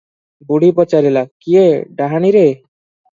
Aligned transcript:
ବୁଢୀ 0.51 0.69
ପଚାରିଲା- 0.79 1.23
କିଏ 1.45 1.61
ଡାହାଣୀରେ? 2.01 2.43